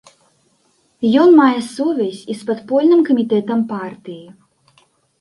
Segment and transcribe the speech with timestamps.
[1.25, 4.23] Ён мае сувязь і з падпольным камітэтам партыі.